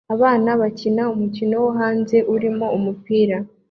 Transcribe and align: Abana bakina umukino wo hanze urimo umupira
Abana 0.15 0.49
bakina 0.61 1.03
umukino 1.13 1.55
wo 1.63 1.69
hanze 1.79 2.17
urimo 2.33 2.65
umupira 2.77 3.37